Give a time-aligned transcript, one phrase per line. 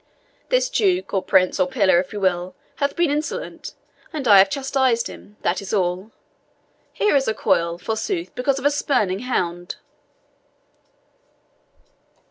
[0.49, 3.75] "This duke, or prince, or pillar, if you will, hath been insolent,
[4.11, 6.09] and I have chastised him that is all.
[6.91, 9.75] Here is a coil, forsooth, because of spurning a hound!"